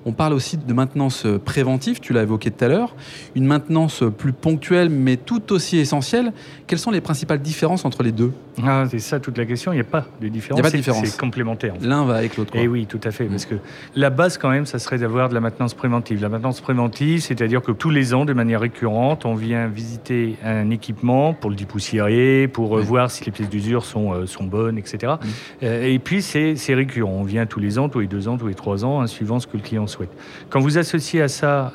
On 0.07 0.13
parle 0.13 0.33
aussi 0.33 0.57
de 0.57 0.73
maintenance 0.73 1.27
préventive, 1.45 2.01
tu 2.01 2.13
l'as 2.13 2.23
évoqué 2.23 2.51
tout 2.51 2.65
à 2.65 2.69
l'heure, 2.69 2.95
une 3.35 3.45
maintenance 3.45 4.03
plus 4.17 4.33
ponctuelle 4.33 4.89
mais 4.91 5.17
tout 5.17 5.53
aussi 5.53 5.79
essentielle. 5.79 6.33
Quelles 6.67 6.79
sont 6.79 6.91
les 6.91 7.01
principales 7.01 7.41
différences 7.41 7.85
entre 7.85 8.03
les 8.03 8.13
deux? 8.13 8.33
Ah, 8.63 8.85
C'est 8.91 8.99
ça 8.99 9.21
toute 9.21 9.39
la 9.39 9.45
question, 9.45 9.73
il 9.73 9.77
n'y 9.77 9.81
a 9.81 9.85
pas 9.85 10.07
de 10.21 10.29
différence. 10.29 10.59
Il 10.59 10.63
n'y 10.63 10.67
a 10.67 10.71
pas 10.71 10.71
de 10.71 10.77
différence. 10.77 11.07
C'est 11.07 11.21
complémentaire. 11.21 11.75
L'un 11.81 12.05
va 12.05 12.17
avec 12.17 12.37
l'autre. 12.37 12.55
Et 12.57 12.63
eh 12.65 12.69
oui, 12.69 12.87
tout 12.87 13.01
à 13.05 13.11
fait, 13.11 13.25
parce 13.25 13.47
que 13.47 13.57
la 13.95 14.11
base 14.11 14.39
quand 14.39 14.51
même, 14.51 14.67
ça 14.67 14.79
serait 14.79 14.99
d'avoir 14.99 15.29
de 15.29 15.35
la 15.35 15.41
maintenance 15.41 15.75
préventive. 15.75 16.21
La 16.21 16.29
maintenance 16.29 16.61
préventive, 16.61 17.21
c'est-à-dire 17.21 17.63
que 17.63 17.73
tous 17.73 17.91
les 17.91 18.15
ans, 18.15 18.25
de 18.25 18.33
manière 18.33 18.61
récurrente, 18.61 19.25
on 19.25 19.35
vient 19.35 19.69
visiter 19.69 20.37
un 20.45 20.71
équipement 20.71 21.35
pour 21.35 21.51
le 21.51 21.57
dépoussiérer, 21.57 22.49
pour 22.49 22.79
euh, 22.79 22.83
voir 22.83 23.11
si 23.11 23.25
les 23.25 23.33
pièces 23.33 23.49
d'usure 23.49 23.85
sont, 23.85 24.13
euh, 24.13 24.27
sont 24.27 24.45
bonnes, 24.45 24.79
etc. 24.79 25.15
Euh, 25.63 25.85
et 25.85 25.99
puis 25.99 26.23
c'est 26.23 26.57
récurrent, 26.75 27.11
on 27.11 27.25
vient 27.25 27.47
tous 27.47 27.61
les 27.61 27.79
ans, 27.79 27.89
tous 27.89 28.01
les 28.01 28.07
deux 28.07 28.29
ans, 28.29 28.37
tous 28.37 28.49
les 28.49 28.55
trois 28.55 28.85
ans, 28.85 29.01
hein, 29.01 29.07
suivant 29.07 29.41
ce 29.41 29.47
que 29.47 29.57
le 29.57 29.63
client 29.63 29.87
souhaite. 29.91 30.11
Quand 30.49 30.61
vous 30.61 30.79
associez 30.79 31.21
à 31.21 31.29
ça 31.29 31.73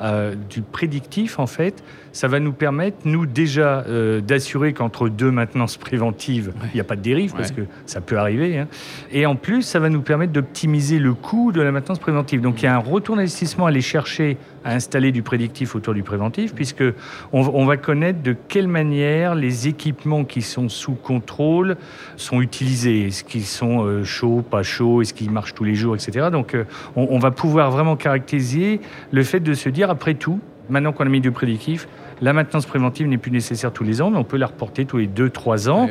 du 0.50 0.62
prédictif, 0.62 1.38
en 1.38 1.46
fait, 1.46 1.82
ça 2.16 2.28
va 2.28 2.40
nous 2.40 2.52
permettre, 2.52 2.96
nous, 3.04 3.26
déjà, 3.26 3.84
euh, 3.88 4.22
d'assurer 4.22 4.72
qu'entre 4.72 5.10
deux 5.10 5.30
maintenances 5.30 5.76
préventives, 5.76 6.52
il 6.72 6.74
n'y 6.74 6.80
a 6.80 6.84
pas 6.84 6.96
de 6.96 7.02
dérive, 7.02 7.34
parce 7.34 7.50
que 7.50 7.62
ça 7.84 8.00
peut 8.00 8.18
arriver. 8.18 8.58
Hein. 8.58 8.68
Et 9.12 9.26
en 9.26 9.36
plus, 9.36 9.62
ça 9.62 9.78
va 9.78 9.90
nous 9.90 10.00
permettre 10.00 10.32
d'optimiser 10.32 10.98
le 10.98 11.12
coût 11.12 11.52
de 11.52 11.60
la 11.60 11.72
maintenance 11.72 11.98
préventive. 11.98 12.40
Donc, 12.40 12.62
il 12.62 12.64
y 12.64 12.68
a 12.68 12.74
un 12.74 12.78
retour 12.78 13.16
d'investissement 13.16 13.66
à 13.66 13.68
aller 13.68 13.82
chercher 13.82 14.38
à 14.66 14.74
installer 14.74 15.12
du 15.12 15.22
prédictif 15.22 15.76
autour 15.76 15.94
du 15.94 16.02
préventif, 16.02 16.52
puisque 16.52 16.82
on, 17.32 17.64
va 17.64 17.76
connaître 17.76 18.20
de 18.20 18.34
quelle 18.48 18.66
manière 18.66 19.36
les 19.36 19.68
équipements 19.68 20.24
qui 20.24 20.42
sont 20.42 20.68
sous 20.68 20.96
contrôle 20.96 21.76
sont 22.16 22.42
utilisés. 22.42 23.06
Est-ce 23.06 23.22
qu'ils 23.22 23.44
sont 23.44 23.84
euh, 23.84 24.02
chauds, 24.02 24.42
pas 24.42 24.64
chauds, 24.64 25.02
est-ce 25.02 25.14
qu'ils 25.14 25.30
marchent 25.30 25.54
tous 25.54 25.62
les 25.62 25.76
jours, 25.76 25.94
etc. 25.94 26.30
Donc, 26.32 26.54
euh, 26.54 26.64
on, 26.96 27.18
va 27.20 27.30
pouvoir 27.30 27.70
vraiment 27.70 27.94
caractériser 27.94 28.80
le 29.12 29.22
fait 29.22 29.38
de 29.38 29.54
se 29.54 29.68
dire, 29.68 29.88
après 29.88 30.14
tout, 30.14 30.40
maintenant 30.68 30.92
qu'on 30.92 31.06
a 31.06 31.10
mis 31.10 31.20
du 31.20 31.30
prédictif, 31.30 31.86
la 32.20 32.32
maintenance 32.32 32.66
préventive 32.66 33.06
n'est 33.06 33.18
plus 33.18 33.30
nécessaire 33.30 33.72
tous 33.72 33.84
les 33.84 34.02
ans, 34.02 34.10
mais 34.10 34.18
on 34.18 34.24
peut 34.24 34.36
la 34.36 34.46
reporter 34.46 34.84
tous 34.84 34.98
les 34.98 35.06
2-3 35.06 35.70
ans. 35.70 35.88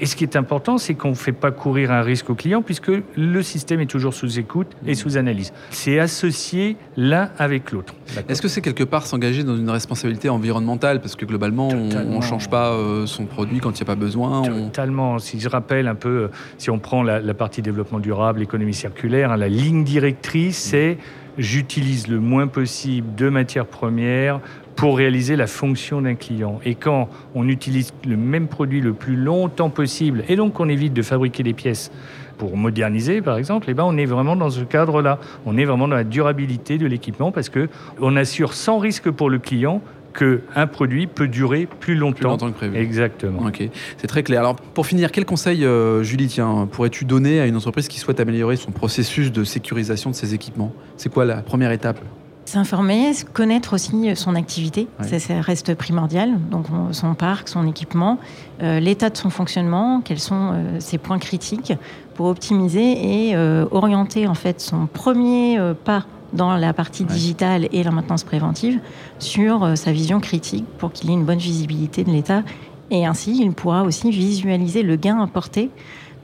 Et 0.00 0.06
ce 0.06 0.16
qui 0.16 0.24
est 0.24 0.36
important, 0.36 0.78
c'est 0.78 0.94
qu'on 0.94 1.10
ne 1.10 1.14
fait 1.14 1.32
pas 1.32 1.50
courir 1.50 1.90
un 1.90 2.02
risque 2.02 2.30
au 2.30 2.34
client 2.34 2.62
puisque 2.62 2.90
le 3.16 3.42
système 3.42 3.80
est 3.80 3.86
toujours 3.86 4.14
sous 4.14 4.38
écoute 4.38 4.68
et 4.86 4.94
sous 4.94 5.16
analyse. 5.16 5.52
C'est 5.70 5.98
associé 5.98 6.76
l'un 6.96 7.30
avec 7.38 7.72
l'autre. 7.72 7.94
Est-ce 8.28 8.42
que 8.42 8.48
c'est 8.48 8.60
quelque 8.60 8.84
part 8.84 9.06
s'engager 9.06 9.44
dans 9.44 9.56
une 9.56 9.70
responsabilité 9.70 10.28
environnementale 10.28 11.00
Parce 11.00 11.16
que 11.16 11.24
globalement, 11.24 11.68
on 11.68 12.16
ne 12.16 12.20
change 12.20 12.48
pas 12.48 12.72
euh, 12.72 13.06
son 13.06 13.26
produit 13.26 13.60
quand 13.60 13.70
il 13.70 13.82
n'y 13.82 13.82
a 13.82 13.86
pas 13.86 13.94
besoin. 13.94 14.42
Totalement. 14.42 15.18
Si 15.18 15.40
je 15.40 15.48
rappelle 15.48 15.88
un 15.88 15.94
peu, 15.94 16.08
euh, 16.08 16.28
si 16.58 16.70
on 16.70 16.78
prend 16.78 17.02
la, 17.02 17.20
partie 17.34 17.62
développement 17.62 17.98
durable, 17.98 18.42
économie 18.42 18.74
circulaire, 18.74 19.32
hein, 19.32 19.36
la 19.36 19.48
ligne 19.48 19.84
directrice, 19.84 20.56
c'est 20.56 20.98
j'utilise 21.38 22.08
le 22.08 22.18
moins 22.18 22.46
possible 22.46 23.14
de 23.14 23.28
matières 23.28 23.66
premières 23.66 24.40
pour 24.76 24.98
réaliser 24.98 25.36
la 25.36 25.46
fonction 25.46 26.02
d'un 26.02 26.14
client. 26.14 26.60
Et 26.64 26.74
quand 26.74 27.08
on 27.34 27.48
utilise 27.48 27.92
le 28.06 28.16
même 28.16 28.46
produit 28.46 28.80
le 28.80 28.92
plus 28.92 29.16
longtemps 29.16 29.70
possible, 29.70 30.22
et 30.28 30.36
donc 30.36 30.60
on 30.60 30.68
évite 30.68 30.92
de 30.92 31.02
fabriquer 31.02 31.42
des 31.42 31.54
pièces 31.54 31.90
pour 32.38 32.56
moderniser, 32.56 33.22
par 33.22 33.38
exemple, 33.38 33.66
eh 33.70 33.74
ben 33.74 33.84
on 33.84 33.96
est 33.96 34.04
vraiment 34.04 34.36
dans 34.36 34.50
ce 34.50 34.60
cadre-là. 34.60 35.18
On 35.46 35.56
est 35.56 35.64
vraiment 35.64 35.88
dans 35.88 35.96
la 35.96 36.04
durabilité 36.04 36.76
de 36.76 36.86
l'équipement 36.86 37.32
parce 37.32 37.48
que 37.48 37.68
on 38.00 38.14
assure 38.14 38.52
sans 38.52 38.78
risque 38.78 39.10
pour 39.10 39.30
le 39.30 39.38
client 39.38 39.80
qu'un 40.16 40.66
produit 40.66 41.06
peut 41.06 41.28
durer 41.28 41.66
plus 41.80 41.94
longtemps. 41.94 42.16
Plus 42.16 42.24
longtemps 42.24 42.50
que 42.50 42.56
prévu. 42.56 42.76
Exactement. 42.76 43.46
Ok, 43.46 43.68
c'est 43.96 44.06
très 44.06 44.22
clair. 44.22 44.40
Alors, 44.40 44.56
pour 44.56 44.86
finir, 44.86 45.12
quel 45.12 45.24
conseil, 45.24 45.64
euh, 45.64 46.02
Julie, 46.02 46.28
tiens, 46.28 46.68
pourrais-tu 46.70 47.04
donner 47.04 47.40
à 47.40 47.46
une 47.46 47.56
entreprise 47.56 47.88
qui 47.88 47.98
souhaite 47.98 48.20
améliorer 48.20 48.56
son 48.56 48.70
processus 48.70 49.30
de 49.32 49.44
sécurisation 49.44 50.10
de 50.10 50.14
ses 50.14 50.34
équipements? 50.34 50.72
C'est 50.96 51.12
quoi 51.12 51.24
la 51.24 51.36
première 51.36 51.70
étape? 51.70 52.00
S'informer, 52.46 53.12
connaître 53.34 53.74
aussi 53.74 54.16
son 54.16 54.34
activité, 54.34 54.88
ça, 55.02 55.40
reste 55.40 55.74
primordial. 55.74 56.38
Donc 56.50 56.66
son 56.92 57.14
parc, 57.14 57.48
son 57.48 57.66
équipement, 57.66 58.18
euh, 58.62 58.80
l'état 58.80 59.10
de 59.10 59.16
son 59.16 59.30
fonctionnement, 59.30 60.00
quels 60.00 60.20
sont 60.20 60.52
euh, 60.52 60.80
ses 60.80 60.96
points 60.96 61.18
critiques 61.18 61.74
pour 62.14 62.26
optimiser 62.26 63.30
et 63.30 63.36
orienter 63.70 64.26
en 64.26 64.32
fait 64.32 64.60
son 64.60 64.86
premier 64.86 65.58
pas 65.84 66.06
dans 66.32 66.56
la 66.56 66.72
partie 66.72 67.04
digitale 67.04 67.68
et 67.72 67.82
la 67.82 67.90
maintenance 67.90 68.24
préventive 68.24 68.80
sur 69.18 69.64
euh, 69.64 69.74
sa 69.74 69.92
vision 69.92 70.20
critique 70.20 70.64
pour 70.78 70.92
qu'il 70.92 71.10
ait 71.10 71.14
une 71.14 71.24
bonne 71.24 71.38
visibilité 71.38 72.04
de 72.04 72.10
l'état. 72.10 72.42
Et 72.90 73.04
ainsi, 73.04 73.40
il 73.42 73.52
pourra 73.52 73.82
aussi 73.82 74.10
visualiser 74.10 74.82
le 74.82 74.96
gain 74.96 75.20
apporté 75.20 75.70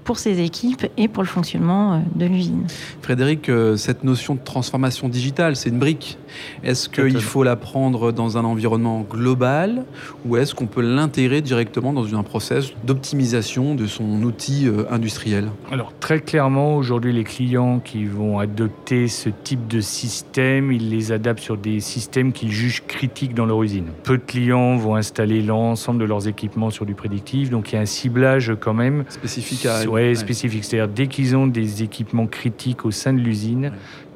pour 0.05 0.19
ses 0.19 0.41
équipes 0.41 0.87
et 0.97 1.09
pour 1.09 1.23
le 1.23 1.29
fonctionnement 1.29 1.95
euh, 1.95 1.99
de 2.15 2.27
l'usine. 2.27 2.67
Frédéric, 3.01 3.49
euh, 3.49 3.77
cette 3.77 4.05
notion 4.05 4.35
de 4.35 4.41
transformation 4.41 5.09
digitale, 5.09 5.57
c'est 5.57 5.69
une 5.69 5.79
brique. 5.79 6.19
Est-ce 6.65 6.89
qu'il 6.89 7.21
faut 7.21 7.43
la 7.43 7.57
prendre 7.57 8.13
dans 8.13 8.39
un 8.39 8.45
environnement 8.45 9.07
global 9.09 9.85
ou 10.25 10.37
est-ce 10.37 10.55
qu'on 10.55 10.67
peut 10.67 10.81
l'intégrer 10.81 11.41
directement 11.41 11.93
dans 11.93 12.15
un 12.15 12.23
process 12.23 12.73
d'optimisation 12.85 13.75
de 13.75 13.87
son 13.87 14.23
outil 14.23 14.67
euh, 14.67 14.85
industriel? 14.91 15.51
Alors 15.71 15.93
très 16.01 16.21
clairement, 16.21 16.77
aujourd'hui, 16.77 17.13
les 17.13 17.25
clients 17.25 17.81
qui 17.81 18.05
vont 18.05 18.39
adopter 18.39 19.09
ce 19.09 19.29
type 19.29 19.69
de 19.69 19.81
système, 19.81 20.73
ils 20.73 20.91
les 20.91 21.13
adaptent 21.13 21.41
sur 21.41 21.57
des 21.57 21.81
systèmes 21.81 22.33
qu'ils 22.33 22.53
jugent 22.53 22.83
critiques 22.87 23.35
dans 23.35 23.47
leur 23.47 23.63
usine. 23.63 23.87
Peu 24.03 24.19
de 24.19 24.23
clients 24.23 24.77
vont 24.77 24.97
installer 24.97 25.43
l'ensemble 25.43 26.01
de 26.01 26.05
leurs 26.05 26.29
équipements 26.29 26.71
sur 26.71 26.87
du 26.87 26.95
prédictif, 26.95 27.51
donc 27.51 27.73
il 27.73 27.77
y 27.77 27.79
a 27.79 27.83
un 27.83 27.87
ciblage 27.87 28.53
quand 28.61 28.75
même 28.75 29.05
spécifique 29.09 29.67
à 29.67 29.85
ouais, 29.93 30.15
spécifique. 30.15 30.65
C'est-à-dire 30.65 30.93
dès 30.93 31.07
qu'ils 31.07 31.37
ont 31.37 31.47
des 31.47 31.83
équipements 31.83 32.27
critiques 32.27 32.85
au 32.85 32.91
sein 32.91 33.13
de 33.13 33.19
l'usine, 33.19 33.73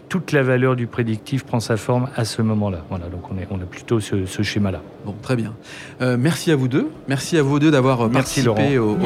toute 0.08 0.32
la 0.32 0.42
valeur 0.42 0.76
du 0.76 0.86
prédictif 0.86 1.44
prend 1.44 1.60
sa 1.60 1.76
forme 1.76 2.08
à 2.16 2.24
ce 2.24 2.42
moment-là. 2.42 2.84
Voilà, 2.90 3.06
donc 3.06 3.30
on, 3.30 3.38
est, 3.38 3.46
on 3.50 3.56
a 3.56 3.64
plutôt 3.64 4.00
ce, 4.00 4.24
schéma-là. 4.42 4.80
Bon, 5.04 5.14
très 5.20 5.36
bien. 5.36 5.52
Euh, 6.00 6.16
merci 6.18 6.52
à 6.52 6.56
vous 6.56 6.68
deux. 6.68 6.88
Merci 7.08 7.38
à 7.38 7.42
vous 7.42 7.58
deux 7.58 7.70
d'avoir 7.70 8.08
participé 8.10 8.78
au, 8.78 8.96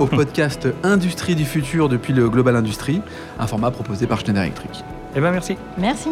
au, 0.00 0.06
podcast 0.06 0.68
Industrie 0.82 1.34
du 1.34 1.44
futur 1.44 1.88
depuis 1.88 2.12
le 2.12 2.28
Global 2.28 2.56
Industrie, 2.56 3.00
un 3.38 3.46
format 3.46 3.70
proposé 3.70 4.06
par 4.06 4.20
Schneider 4.20 4.42
Electric. 4.42 4.84
Eh 5.16 5.20
bien, 5.20 5.30
merci. 5.30 5.56
Merci. 5.78 6.10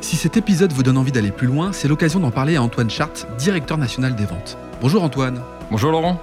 Si 0.00 0.16
cet 0.16 0.36
épisode 0.36 0.72
vous 0.72 0.82
donne 0.82 0.96
envie 0.96 1.12
d'aller 1.12 1.32
plus 1.32 1.48
loin, 1.48 1.72
c'est 1.72 1.88
l'occasion 1.88 2.20
d'en 2.20 2.30
parler 2.30 2.56
à 2.56 2.62
Antoine 2.62 2.88
Chart, 2.90 3.26
directeur 3.36 3.78
national 3.78 4.14
des 4.14 4.24
ventes. 4.24 4.56
Bonjour 4.80 5.02
Antoine. 5.02 5.40
Bonjour 5.70 5.90
Laurent. 5.90 6.22